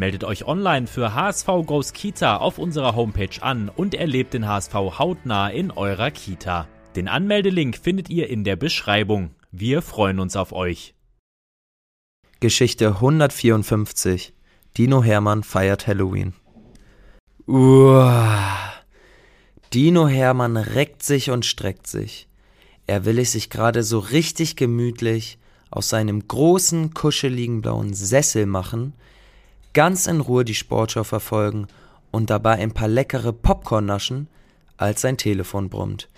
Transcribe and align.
Meldet 0.00 0.24
euch 0.24 0.46
online 0.46 0.86
für 0.86 1.12
HSV 1.12 1.46
Goes 1.66 1.92
Kita 1.92 2.38
auf 2.38 2.56
unserer 2.56 2.96
Homepage 2.96 3.42
an 3.42 3.68
und 3.68 3.94
erlebt 3.94 4.32
den 4.32 4.48
HSV 4.48 4.72
hautnah 4.72 5.50
in 5.50 5.70
eurer 5.70 6.10
Kita. 6.10 6.66
Den 6.96 7.06
Anmeldelink 7.06 7.76
findet 7.76 8.08
ihr 8.08 8.30
in 8.30 8.42
der 8.42 8.56
Beschreibung. 8.56 9.34
Wir 9.52 9.82
freuen 9.82 10.18
uns 10.18 10.36
auf 10.36 10.52
euch. 10.52 10.94
Geschichte 12.40 12.94
154 12.94 14.32
Dino 14.78 15.02
Hermann 15.02 15.42
feiert 15.42 15.86
Halloween. 15.86 16.32
Uah. 17.46 18.72
Dino 19.74 20.08
Hermann 20.08 20.56
reckt 20.56 21.02
sich 21.02 21.30
und 21.30 21.44
streckt 21.44 21.86
sich. 21.86 22.26
Er 22.86 23.04
will 23.04 23.18
es 23.18 23.32
sich 23.32 23.50
gerade 23.50 23.82
so 23.82 23.98
richtig 23.98 24.56
gemütlich 24.56 25.38
aus 25.70 25.90
seinem 25.90 26.26
großen, 26.26 26.94
kuscheligen 26.94 27.60
blauen 27.60 27.92
Sessel 27.92 28.46
machen, 28.46 28.94
ganz 29.72 30.06
in 30.06 30.20
Ruhe 30.20 30.44
die 30.44 30.54
Sportschau 30.54 31.04
verfolgen 31.04 31.66
und 32.10 32.30
dabei 32.30 32.54
ein 32.54 32.72
paar 32.72 32.88
leckere 32.88 33.32
Popcorn 33.32 33.86
naschen, 33.86 34.28
als 34.76 35.02
sein 35.02 35.16
Telefon 35.16 35.68
brummt. 35.68 36.08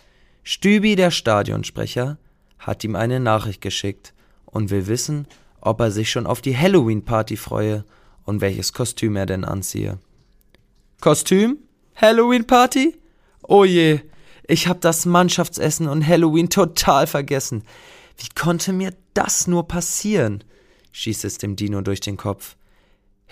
Stübi, 0.42 0.96
der 0.96 1.10
Stadionsprecher, 1.10 2.18
hat 2.58 2.84
ihm 2.84 2.96
eine 2.96 3.20
Nachricht 3.20 3.60
geschickt 3.60 4.14
und 4.46 4.70
will 4.70 4.86
wissen, 4.86 5.26
ob 5.60 5.80
er 5.80 5.90
sich 5.90 6.10
schon 6.10 6.26
auf 6.26 6.40
die 6.40 6.56
Halloween-Party 6.56 7.36
freue 7.36 7.84
und 8.24 8.40
welches 8.40 8.72
Kostüm 8.72 9.16
er 9.16 9.26
denn 9.26 9.44
anziehe. 9.44 9.98
Kostüm? 11.00 11.58
Halloween-Party? 11.96 12.96
Oh 13.42 13.64
je, 13.64 14.00
ich 14.46 14.68
hab 14.68 14.80
das 14.80 15.06
Mannschaftsessen 15.06 15.88
und 15.88 16.06
Halloween 16.06 16.48
total 16.48 17.06
vergessen. 17.06 17.64
Wie 18.16 18.28
konnte 18.34 18.72
mir 18.72 18.94
das 19.14 19.46
nur 19.46 19.66
passieren? 19.66 20.44
schießt 20.92 21.24
es 21.24 21.38
dem 21.38 21.56
Dino 21.56 21.80
durch 21.80 22.00
den 22.00 22.16
Kopf. 22.16 22.56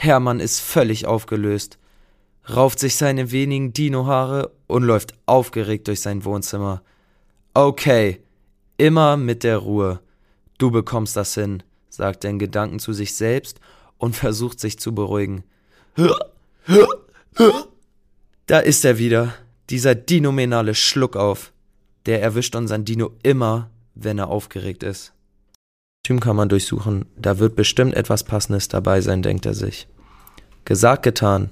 Hermann 0.02 0.40
ist 0.40 0.60
völlig 0.60 1.04
aufgelöst, 1.04 1.78
rauft 2.48 2.78
sich 2.78 2.96
seine 2.96 3.32
wenigen 3.32 3.74
Dinohaare 3.74 4.50
und 4.66 4.82
läuft 4.82 5.12
aufgeregt 5.26 5.88
durch 5.88 6.00
sein 6.00 6.24
Wohnzimmer. 6.24 6.82
Okay, 7.52 8.22
immer 8.78 9.18
mit 9.18 9.44
der 9.44 9.58
Ruhe. 9.58 10.00
Du 10.56 10.70
bekommst 10.70 11.18
das 11.18 11.34
hin, 11.34 11.62
sagt 11.90 12.24
er 12.24 12.30
in 12.30 12.38
Gedanken 12.38 12.78
zu 12.78 12.94
sich 12.94 13.14
selbst 13.14 13.60
und 13.98 14.16
versucht 14.16 14.58
sich 14.58 14.78
zu 14.78 14.94
beruhigen. 14.94 15.44
Da 18.46 18.58
ist 18.60 18.86
er 18.86 18.96
wieder, 18.96 19.34
dieser 19.68 19.94
dinominale 19.94 20.74
Schluckauf. 20.74 21.52
Der 22.06 22.22
erwischt 22.22 22.56
unseren 22.56 22.86
Dino 22.86 23.10
immer, 23.22 23.68
wenn 23.94 24.16
er 24.16 24.28
aufgeregt 24.28 24.82
ist. 24.82 25.12
Kostüm 26.10 26.18
kann 26.18 26.34
man 26.34 26.48
durchsuchen, 26.48 27.04
da 27.16 27.38
wird 27.38 27.54
bestimmt 27.54 27.94
etwas 27.94 28.24
Passendes 28.24 28.66
dabei 28.66 29.00
sein, 29.00 29.22
denkt 29.22 29.46
er 29.46 29.54
sich. 29.54 29.86
Gesagt, 30.64 31.04
getan. 31.04 31.50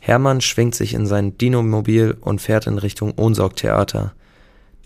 Hermann 0.00 0.40
schwingt 0.40 0.74
sich 0.74 0.94
in 0.94 1.06
sein 1.06 1.36
Dinomobil 1.36 2.16
und 2.18 2.40
fährt 2.40 2.66
in 2.66 2.78
Richtung 2.78 3.12
Ohnsorg-Theater. 3.18 4.14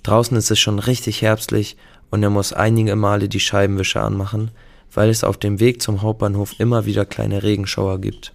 Draußen 0.03 0.37
ist 0.37 0.51
es 0.51 0.59
schon 0.59 0.81
richtig 0.81 1.23
herbstlich 1.23 1.77
und 2.11 2.25
er 2.25 2.31
muss 2.31 2.53
einige 2.53 2.97
Male 2.97 3.29
die 3.29 3.39
Scheibenwischer 3.39 4.02
anmachen, 4.02 4.51
weil 4.92 5.08
es 5.08 5.23
auf 5.23 5.36
dem 5.36 5.61
Weg 5.61 5.83
zum 5.83 6.02
Hauptbahnhof 6.02 6.58
immer 6.58 6.85
wieder 6.85 7.05
kleine 7.05 7.45
Regenschauer 7.45 8.01
gibt. 8.01 8.35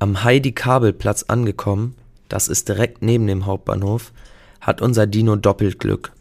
Am 0.00 0.22
Heidi-Kabelplatz 0.22 1.24
angekommen, 1.28 1.94
das 2.28 2.48
ist 2.48 2.68
direkt 2.68 3.00
neben 3.00 3.26
dem 3.26 3.46
Hauptbahnhof, 3.46 4.12
hat 4.60 4.82
unser 4.82 5.06
Dino 5.06 5.36
doppelt 5.36 5.80
Glück. 5.80 6.12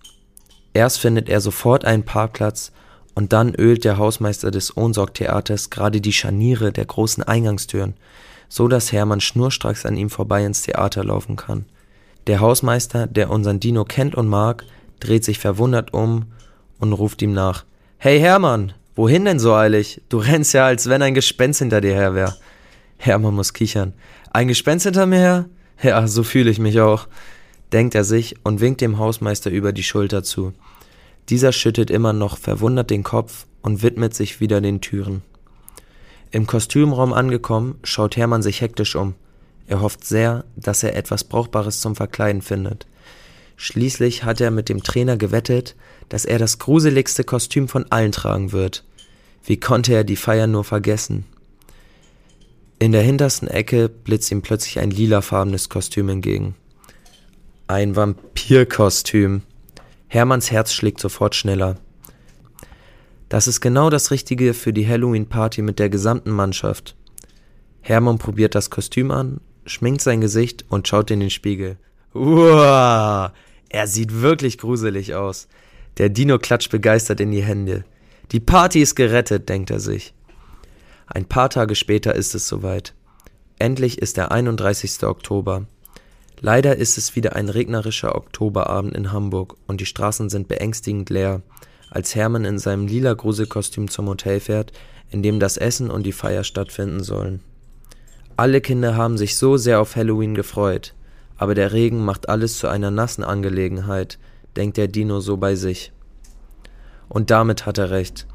Erst 0.73 0.99
findet 0.99 1.27
er 1.27 1.41
sofort 1.41 1.83
einen 1.83 2.03
Parkplatz 2.03 2.71
und 3.15 3.33
dann 3.33 3.53
ölt 3.55 3.83
der 3.83 3.97
Hausmeister 3.97 4.51
des 4.51 4.75
Ohnsorg-Theaters 4.77 5.69
gerade 5.69 6.01
die 6.01 6.13
Scharniere 6.13 6.71
der 6.71 6.85
großen 6.85 7.23
Eingangstüren, 7.23 7.95
so 8.47 8.67
dass 8.67 8.91
Hermann 8.91 9.21
schnurstracks 9.21 9.85
an 9.85 9.97
ihm 9.97 10.09
vorbei 10.09 10.45
ins 10.45 10.61
Theater 10.61 11.03
laufen 11.03 11.35
kann. 11.35 11.65
Der 12.27 12.39
Hausmeister, 12.39 13.07
der 13.07 13.29
unseren 13.29 13.59
Dino 13.59 13.85
kennt 13.85 14.15
und 14.15 14.27
mag, 14.27 14.65
dreht 14.99 15.23
sich 15.23 15.39
verwundert 15.39 15.93
um 15.93 16.25
und 16.79 16.93
ruft 16.93 17.21
ihm 17.21 17.33
nach. 17.33 17.65
Hey 17.97 18.19
Hermann, 18.19 18.73
wohin 18.95 19.25
denn 19.25 19.39
so 19.39 19.53
eilig? 19.53 20.01
Du 20.09 20.17
rennst 20.17 20.53
ja, 20.53 20.65
als 20.65 20.89
wenn 20.89 21.01
ein 21.01 21.13
Gespenst 21.13 21.59
hinter 21.59 21.81
dir 21.81 21.93
her 21.93 22.15
wär. 22.15 22.35
Hermann 22.97 23.35
muss 23.35 23.53
kichern. 23.53 23.93
Ein 24.31 24.47
Gespenst 24.47 24.85
hinter 24.85 25.05
mir 25.05 25.19
her? 25.19 25.45
Ja, 25.81 26.07
so 26.07 26.23
fühle 26.23 26.51
ich 26.51 26.59
mich 26.59 26.79
auch, 26.81 27.07
denkt 27.71 27.95
er 27.95 28.03
sich 28.03 28.35
und 28.43 28.59
winkt 28.59 28.81
dem 28.81 28.97
Hausmeister 28.97 29.49
über 29.49 29.71
die 29.71 29.83
Schulter 29.83 30.23
zu. 30.23 30.53
Dieser 31.29 31.51
schüttet 31.51 31.91
immer 31.91 32.13
noch 32.13 32.37
verwundert 32.37 32.89
den 32.89 33.03
Kopf 33.03 33.45
und 33.61 33.83
widmet 33.83 34.15
sich 34.15 34.39
wieder 34.39 34.61
den 34.61 34.81
Türen. 34.81 35.21
Im 36.31 36.47
Kostümraum 36.47 37.13
angekommen, 37.13 37.79
schaut 37.83 38.17
Hermann 38.17 38.41
sich 38.41 38.61
hektisch 38.61 38.95
um. 38.95 39.15
Er 39.67 39.81
hofft 39.81 40.03
sehr, 40.03 40.45
dass 40.55 40.81
er 40.81 40.95
etwas 40.95 41.23
Brauchbares 41.23 41.81
zum 41.81 41.95
Verkleiden 41.95 42.41
findet. 42.41 42.87
Schließlich 43.57 44.23
hat 44.23 44.41
er 44.41 44.51
mit 44.51 44.69
dem 44.69 44.83
Trainer 44.83 45.17
gewettet, 45.17 45.75
dass 46.07 46.25
er 46.25 46.39
das 46.39 46.59
gruseligste 46.59 47.23
Kostüm 47.23 47.67
von 47.67 47.85
allen 47.91 48.11
tragen 48.11 48.51
wird. 48.51 48.83
Wie 49.43 49.59
konnte 49.59 49.93
er 49.93 50.03
die 50.03 50.15
Feier 50.15 50.47
nur 50.47 50.63
vergessen? 50.63 51.25
In 52.79 52.91
der 52.91 53.01
hintersten 53.01 53.47
Ecke 53.47 53.89
blitzt 53.89 54.31
ihm 54.31 54.41
plötzlich 54.41 54.79
ein 54.79 54.91
lilafarbenes 54.91 55.69
Kostüm 55.69 56.09
entgegen. 56.09 56.55
Ein 57.67 57.95
Vampirkostüm. 57.95 59.41
Hermanns 60.11 60.49
Herz 60.49 60.73
schlägt 60.73 60.99
sofort 60.99 61.35
schneller. 61.35 61.77
Das 63.29 63.47
ist 63.47 63.61
genau 63.61 63.91
das 63.91 64.09
Richtige 64.09 64.55
für 64.55 64.73
die 64.73 64.87
Halloween-Party 64.87 65.61
mit 65.61 65.77
der 65.77 65.89
gesamten 65.89 66.31
Mannschaft. 66.31 66.95
Hermann 67.81 68.17
probiert 68.17 68.55
das 68.55 68.71
Kostüm 68.71 69.11
an, 69.11 69.39
schminkt 69.67 70.01
sein 70.01 70.19
Gesicht 70.19 70.65
und 70.67 70.87
schaut 70.87 71.11
in 71.11 71.19
den 71.19 71.29
Spiegel. 71.29 71.77
Uah, 72.15 73.31
er 73.69 73.87
sieht 73.87 74.21
wirklich 74.21 74.57
gruselig 74.57 75.13
aus. 75.13 75.47
Der 75.99 76.09
Dino 76.09 76.39
klatscht 76.39 76.71
begeistert 76.71 77.19
in 77.19 77.31
die 77.31 77.43
Hände. 77.43 77.85
Die 78.31 78.39
Party 78.39 78.81
ist 78.81 78.95
gerettet, 78.95 79.47
denkt 79.47 79.69
er 79.69 79.79
sich. 79.79 80.15
Ein 81.05 81.25
paar 81.25 81.51
Tage 81.51 81.75
später 81.75 82.15
ist 82.15 82.33
es 82.33 82.47
soweit. 82.47 82.95
Endlich 83.59 84.01
ist 84.01 84.17
der 84.17 84.31
31. 84.31 85.03
Oktober. 85.03 85.67
Leider 86.41 86.77
ist 86.77 86.97
es 86.97 87.15
wieder 87.15 87.35
ein 87.35 87.49
regnerischer 87.49 88.15
Oktoberabend 88.15 88.95
in 88.95 89.11
Hamburg 89.11 89.57
und 89.67 89.81
die 89.81 89.85
Straßen 89.85 90.29
sind 90.29 90.47
beängstigend 90.47 91.09
leer, 91.09 91.41
als 91.89 92.15
Hermann 92.15 92.45
in 92.45 92.59
seinem 92.59 92.87
lila 92.87 93.13
Gruselkostüm 93.13 93.89
zum 93.89 94.07
Hotel 94.07 94.39
fährt, 94.39 94.71
in 95.09 95.21
dem 95.21 95.39
das 95.39 95.57
Essen 95.57 95.89
und 95.89 96.03
die 96.03 96.13
Feier 96.13 96.43
stattfinden 96.43 97.03
sollen. 97.03 97.41
Alle 98.37 98.61
Kinder 98.61 98.95
haben 98.95 99.17
sich 99.17 99.35
so 99.35 99.57
sehr 99.57 99.81
auf 99.81 99.97
Halloween 99.97 100.33
gefreut, 100.33 100.93
aber 101.35 101.55
der 101.55 101.73
Regen 101.73 102.05
macht 102.05 102.29
alles 102.29 102.57
zu 102.57 102.67
einer 102.67 102.91
nassen 102.91 103.23
Angelegenheit, 103.23 104.17
denkt 104.55 104.77
der 104.77 104.87
Dino 104.87 105.19
so 105.19 105.35
bei 105.35 105.55
sich. 105.55 105.91
Und 107.09 107.31
damit 107.31 107.65
hat 107.65 107.77
er 107.79 107.89
recht. 107.89 108.27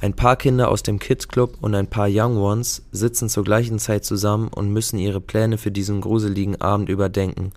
Ein 0.00 0.14
paar 0.14 0.36
Kinder 0.36 0.68
aus 0.68 0.82
dem 0.82 0.98
Kids 0.98 1.28
Club 1.28 1.56
und 1.60 1.74
ein 1.74 1.88
paar 1.88 2.08
Young 2.10 2.36
Ones 2.36 2.82
sitzen 2.92 3.28
zur 3.28 3.44
gleichen 3.44 3.78
Zeit 3.78 4.04
zusammen 4.04 4.48
und 4.48 4.70
müssen 4.70 4.98
ihre 4.98 5.20
Pläne 5.20 5.56
für 5.56 5.70
diesen 5.70 6.00
gruseligen 6.00 6.60
Abend 6.60 6.88
überdenken. 6.88 7.52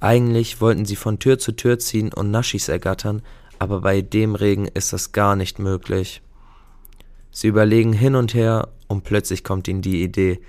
Eigentlich 0.00 0.60
wollten 0.60 0.84
sie 0.84 0.96
von 0.96 1.18
Tür 1.18 1.38
zu 1.38 1.52
Tür 1.52 1.78
ziehen 1.78 2.12
und 2.12 2.30
Naschis 2.30 2.68
ergattern, 2.68 3.22
aber 3.58 3.80
bei 3.80 4.00
dem 4.00 4.34
Regen 4.34 4.66
ist 4.66 4.92
das 4.92 5.12
gar 5.12 5.36
nicht 5.36 5.58
möglich. 5.58 6.22
Sie 7.30 7.48
überlegen 7.48 7.92
hin 7.92 8.14
und 8.14 8.34
her 8.34 8.68
und 8.86 9.04
plötzlich 9.04 9.44
kommt 9.44 9.68
ihnen 9.68 9.82
die 9.82 10.02
Idee. 10.02 10.40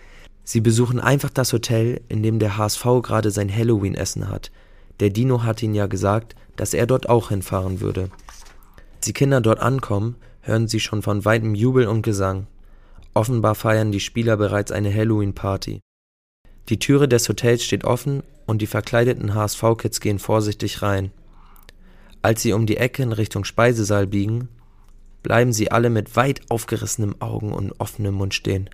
Sie 0.44 0.62
besuchen 0.62 1.00
einfach 1.00 1.30
das 1.30 1.54
Hotel, 1.54 2.02
in 2.10 2.24
dem 2.24 2.40
der 2.40 2.58
HSV 2.58 2.84
gerade 3.04 3.32
sein 3.32 3.54
Halloween-Essen 3.54 4.30
hat. 4.30 4.52
Der 5.00 5.10
Dino 5.10 5.44
hat 5.44 5.62
ihnen 5.62 5.76
ja 5.76 5.88
gesagt, 5.88 6.36
dass 6.56 6.74
er 6.74 6.88
dort 6.88 7.10
auch 7.10 7.30
hinfahren 7.30 7.82
würde. 7.82 8.10
Als 8.96 9.06
die 9.06 9.14
Kinder 9.14 9.42
dort 9.42 9.60
ankommen, 9.60 10.16
hören 10.50 10.68
sie 10.68 10.80
schon 10.80 11.02
von 11.02 11.26
weitem 11.26 11.54
Jubel 11.54 11.88
und 11.88 12.02
Gesang. 12.02 12.48
Offenbar 13.14 13.56
feiern 13.56 13.92
die 13.92 14.00
Spieler 14.00 14.36
bereits 14.36 14.72
eine 14.72 14.94
Halloween-Party. 14.94 15.80
Die 16.70 16.80
Türe 16.80 17.08
des 17.08 17.30
Hotels 17.30 17.64
steht 17.64 17.84
offen 17.84 18.24
und 18.46 18.62
die 18.62 18.68
verkleideten 18.68 19.36
HSV-Kids 19.36 20.00
gehen 20.00 20.20
vorsichtig 20.20 20.82
rein. 20.82 21.12
Als 22.22 22.42
sie 22.42 22.54
um 22.54 22.66
die 22.66 22.78
Ecke 22.78 23.04
in 23.04 23.12
Richtung 23.12 23.44
Speisesaal 23.46 24.08
biegen, 24.08 24.50
bleiben 25.24 25.54
sie 25.54 25.72
alle 25.72 25.90
mit 25.90 26.16
weit 26.16 26.42
aufgerissenen 26.50 27.22
Augen 27.22 27.54
und 27.54 27.80
offenem 27.80 28.16
Mund 28.16 28.34
stehen. 28.34 28.70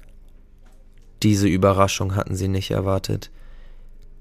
Diese 1.23 1.47
Überraschung 1.47 2.15
hatten 2.15 2.35
sie 2.35 2.47
nicht 2.47 2.71
erwartet. 2.71 3.31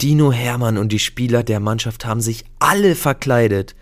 Dino 0.01 0.33
Hermann 0.33 0.77
und 0.77 0.91
die 0.91 0.99
Spieler 0.99 1.43
der 1.43 1.61
Mannschaft 1.61 2.05
haben 2.05 2.21
sich 2.21 2.45
alle 2.59 2.95
verkleidet. 2.95 3.75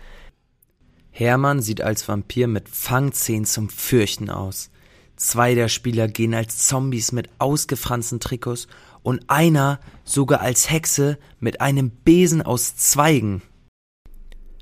Hermann 1.15 1.61
sieht 1.61 1.81
als 1.81 2.07
Vampir 2.07 2.47
mit 2.47 2.67
Fangzähnen 2.67 3.45
zum 3.45 3.69
Fürchten 3.69 4.31
aus. 4.31 4.71
Zwei 5.15 5.53
der 5.53 5.67
Spieler 5.67 6.07
gehen 6.07 6.33
als 6.33 6.65
Zombies 6.67 7.11
mit 7.11 7.29
ausgefransten 7.37 8.19
Trikots 8.19 8.67
und 9.03 9.29
einer 9.29 9.79
sogar 10.03 10.41
als 10.41 10.71
Hexe 10.71 11.19
mit 11.39 11.61
einem 11.61 11.91
Besen 11.91 12.41
aus 12.41 12.75
Zweigen. 12.75 13.43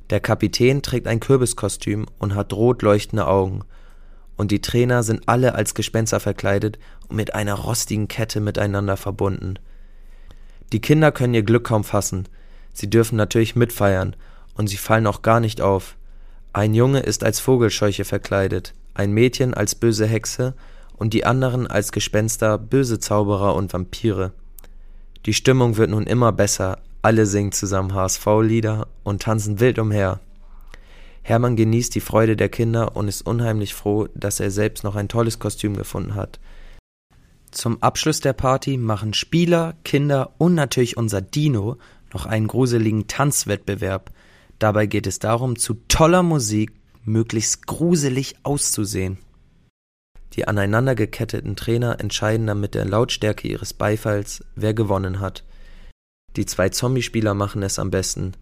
Der 0.09 0.19
Kapitän 0.19 0.81
trägt 0.81 1.07
ein 1.07 1.21
Kürbiskostüm 1.21 2.05
und 2.19 2.35
hat 2.35 2.51
rot 2.51 2.81
leuchtende 2.81 3.27
Augen. 3.27 3.63
Und 4.35 4.51
die 4.51 4.59
Trainer 4.59 5.03
sind 5.03 5.29
alle 5.29 5.55
als 5.55 5.73
Gespenster 5.73 6.19
verkleidet 6.19 6.79
und 7.07 7.15
mit 7.15 7.33
einer 7.33 7.53
rostigen 7.53 8.09
Kette 8.09 8.41
miteinander 8.41 8.97
verbunden. 8.97 9.53
Die 10.73 10.81
Kinder 10.81 11.13
können 11.13 11.33
ihr 11.33 11.43
Glück 11.43 11.63
kaum 11.63 11.85
fassen. 11.85 12.27
Sie 12.73 12.89
dürfen 12.89 13.15
natürlich 13.15 13.55
mitfeiern 13.55 14.17
und 14.55 14.67
sie 14.67 14.77
fallen 14.77 15.07
auch 15.07 15.21
gar 15.21 15.39
nicht 15.39 15.61
auf. 15.61 15.95
Ein 16.53 16.73
Junge 16.73 16.99
ist 16.99 17.23
als 17.23 17.39
Vogelscheuche 17.39 18.03
verkleidet, 18.03 18.73
ein 18.93 19.13
Mädchen 19.13 19.53
als 19.53 19.73
böse 19.75 20.05
Hexe 20.05 20.53
und 20.97 21.13
die 21.13 21.25
anderen 21.25 21.65
als 21.65 21.91
Gespenster, 21.93 22.57
böse 22.57 22.99
Zauberer 22.99 23.55
und 23.55 23.71
Vampire. 23.71 24.33
Die 25.25 25.33
Stimmung 25.33 25.77
wird 25.77 25.91
nun 25.91 26.07
immer 26.07 26.31
besser, 26.31 26.79
alle 27.01 27.25
singen 27.25 27.53
zusammen 27.53 27.93
HSV-Lieder 27.93 28.87
und 29.03 29.21
tanzen 29.21 29.59
wild 29.59 29.79
umher. 29.79 30.19
Hermann 31.23 31.55
genießt 31.55 31.95
die 31.95 32.01
Freude 32.01 32.35
der 32.35 32.49
Kinder 32.49 32.95
und 32.95 33.07
ist 33.07 33.25
unheimlich 33.25 33.73
froh, 33.73 34.07
dass 34.13 34.39
er 34.39 34.51
selbst 34.51 34.83
noch 34.83 34.95
ein 34.95 35.07
tolles 35.07 35.39
Kostüm 35.39 35.77
gefunden 35.77 36.15
hat. 36.15 36.39
Zum 37.51 37.81
Abschluss 37.81 38.19
der 38.19 38.33
Party 38.33 38.77
machen 38.77 39.13
Spieler, 39.13 39.75
Kinder 39.83 40.31
und 40.37 40.55
natürlich 40.55 40.97
unser 40.97 41.21
Dino 41.21 41.77
noch 42.13 42.25
einen 42.25 42.47
gruseligen 42.47 43.07
Tanzwettbewerb. 43.07 44.11
Dabei 44.61 44.85
geht 44.85 45.07
es 45.07 45.17
darum, 45.17 45.57
zu 45.57 45.73
toller 45.87 46.21
Musik 46.21 46.71
möglichst 47.03 47.65
gruselig 47.65 48.35
auszusehen. 48.43 49.17
Die 50.33 50.47
aneinander 50.47 50.93
geketteten 50.93 51.55
Trainer 51.55 51.99
entscheiden 51.99 52.45
dann 52.45 52.59
mit 52.59 52.75
der 52.75 52.85
Lautstärke 52.85 53.47
ihres 53.47 53.73
Beifalls, 53.73 54.45
wer 54.53 54.75
gewonnen 54.75 55.19
hat. 55.19 55.43
Die 56.35 56.45
zwei 56.45 56.69
Zombie-Spieler 56.69 57.33
machen 57.33 57.63
es 57.63 57.79
am 57.79 57.89
besten. 57.89 58.33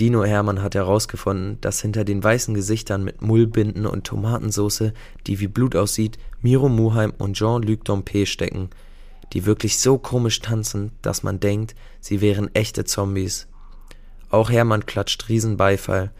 Dino 0.00 0.24
Hermann 0.24 0.62
hat 0.62 0.74
herausgefunden, 0.74 1.58
dass 1.60 1.80
hinter 1.80 2.04
den 2.04 2.24
weißen 2.24 2.54
Gesichtern 2.54 3.04
mit 3.04 3.22
Mullbinden 3.22 3.86
und 3.86 4.02
Tomatensauce, 4.02 4.90
die 5.28 5.38
wie 5.38 5.46
Blut 5.46 5.76
aussieht, 5.76 6.18
Miro 6.40 6.68
Muheim 6.68 7.12
und 7.18 7.34
Jean-Luc 7.36 7.84
Dompe 7.84 8.26
stecken, 8.26 8.70
die 9.32 9.46
wirklich 9.46 9.78
so 9.78 9.96
komisch 9.96 10.40
tanzen, 10.40 10.90
dass 11.02 11.22
man 11.22 11.38
denkt, 11.38 11.76
sie 12.00 12.20
wären 12.20 12.52
echte 12.52 12.84
Zombies. 12.84 13.46
Auch 14.32 14.50
Hermann 14.50 14.86
klatscht 14.86 15.28
Riesenbeifall. 15.28 16.10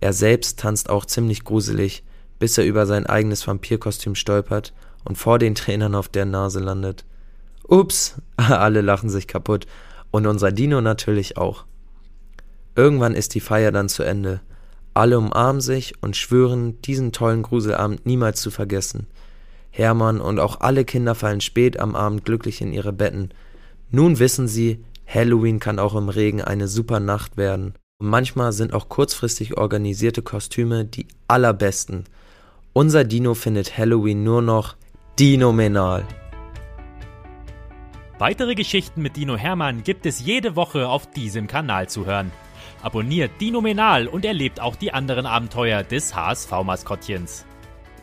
Er 0.00 0.14
selbst 0.14 0.58
tanzt 0.58 0.88
auch 0.88 1.04
ziemlich 1.04 1.44
gruselig, 1.44 2.02
bis 2.38 2.56
er 2.56 2.64
über 2.64 2.86
sein 2.86 3.04
eigenes 3.04 3.46
Vampirkostüm 3.46 4.14
stolpert 4.14 4.72
und 5.04 5.18
vor 5.18 5.38
den 5.38 5.54
Trainern 5.54 5.94
auf 5.94 6.08
der 6.08 6.24
Nase 6.24 6.58
landet. 6.58 7.04
Ups, 7.68 8.16
alle 8.36 8.80
lachen 8.80 9.10
sich 9.10 9.26
kaputt 9.26 9.66
und 10.10 10.26
unser 10.26 10.52
Dino 10.52 10.80
natürlich 10.80 11.36
auch. 11.36 11.66
Irgendwann 12.76 13.14
ist 13.14 13.34
die 13.34 13.40
Feier 13.40 13.72
dann 13.72 13.90
zu 13.90 14.04
Ende. 14.04 14.40
Alle 14.94 15.18
umarmen 15.18 15.60
sich 15.60 16.02
und 16.02 16.16
schwören, 16.16 16.80
diesen 16.80 17.12
tollen 17.12 17.42
Gruselabend 17.42 18.06
niemals 18.06 18.40
zu 18.40 18.50
vergessen. 18.50 19.06
Hermann 19.70 20.22
und 20.22 20.40
auch 20.40 20.60
alle 20.60 20.86
Kinder 20.86 21.14
fallen 21.14 21.42
spät 21.42 21.78
am 21.78 21.94
Abend 21.94 22.24
glücklich 22.24 22.62
in 22.62 22.72
ihre 22.72 22.94
Betten. 22.94 23.30
Nun 23.90 24.18
wissen 24.18 24.48
sie, 24.48 24.82
Halloween 25.12 25.58
kann 25.58 25.80
auch 25.80 25.96
im 25.96 26.08
Regen 26.08 26.40
eine 26.40 26.68
super 26.68 27.00
Nacht 27.00 27.36
werden. 27.36 27.74
Und 27.98 28.08
manchmal 28.08 28.52
sind 28.52 28.72
auch 28.72 28.88
kurzfristig 28.88 29.58
organisierte 29.58 30.22
Kostüme 30.22 30.84
die 30.84 31.08
allerbesten. 31.26 32.04
Unser 32.72 33.02
Dino 33.04 33.34
findet 33.34 33.76
Halloween 33.76 34.22
nur 34.22 34.40
noch 34.40 34.76
dinomenal. 35.18 36.06
Weitere 38.18 38.54
Geschichten 38.54 39.02
mit 39.02 39.16
Dino 39.16 39.36
Hermann 39.36 39.82
gibt 39.82 40.06
es 40.06 40.20
jede 40.20 40.54
Woche 40.54 40.88
auf 40.88 41.10
diesem 41.10 41.46
Kanal 41.46 41.88
zu 41.88 42.06
hören. 42.06 42.30
Abonniert 42.82 43.32
Dino 43.40 43.60
Menal 43.60 44.06
und 44.06 44.24
erlebt 44.24 44.60
auch 44.60 44.76
die 44.76 44.92
anderen 44.92 45.26
Abenteuer 45.26 45.82
des 45.82 46.14
HSV-Maskottchens. 46.14 47.44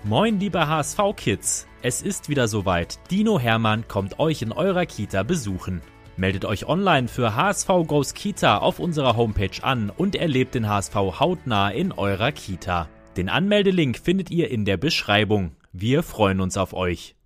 Moin, 0.04 0.40
liebe 0.40 0.68
HSV-Kids! 0.68 1.68
Es 1.82 2.02
ist 2.02 2.28
wieder 2.28 2.48
soweit. 2.48 3.00
Dino 3.10 3.40
Hermann 3.40 3.88
kommt 3.88 4.20
euch 4.20 4.42
in 4.42 4.52
eurer 4.52 4.86
Kita 4.86 5.24
besuchen. 5.24 5.82
Meldet 6.18 6.46
euch 6.46 6.68
online 6.68 7.08
für 7.08 7.36
HSV 7.36 7.68
Goes 7.86 8.16
Kita 8.16 8.58
auf 8.58 8.80
unserer 8.80 9.16
Homepage 9.16 9.62
an 9.62 9.92
und 9.96 10.16
erlebt 10.16 10.56
den 10.56 10.68
HSV 10.68 10.96
hautnah 10.96 11.70
in 11.70 11.92
eurer 11.92 12.32
Kita. 12.32 12.90
Den 13.18 13.30
Anmeldelink 13.30 14.00
findet 14.00 14.32
ihr 14.32 14.50
in 14.50 14.66
der 14.66 14.78
Beschreibung. 14.78 15.52
Wir 15.74 16.02
freuen 16.02 16.42
uns 16.42 16.58
auf 16.58 16.74
euch. 16.74 17.17